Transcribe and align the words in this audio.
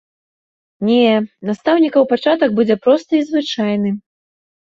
Не, 0.87 1.03
настаўнікаў 1.49 2.07
пачатак 2.13 2.49
будзе 2.59 2.75
просты 2.85 3.13
і 3.19 3.27
звычайны. 3.29 3.89